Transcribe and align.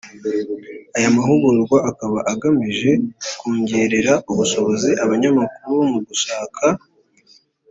Aya 0.97 1.15
mahugurwa 1.17 1.77
akaba 1.89 2.17
agamije 2.31 2.91
kwongerera 3.39 4.13
ubushobozi 4.31 4.91
abanyamakuru 5.03 5.79
mu 5.91 5.99
gushaka 6.07 6.65